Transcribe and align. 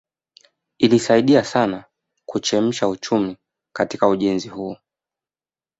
Ilisaidia 0.77 1.43
sana 1.43 1.85
kuchemsha 2.25 2.87
uchumi 2.87 3.37
katika 3.75 4.07
ujenzi 4.07 4.49
huo 4.49 4.77